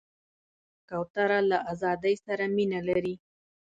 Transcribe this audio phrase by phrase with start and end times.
[0.89, 3.15] کوتره له آزادۍ سره مینه لري.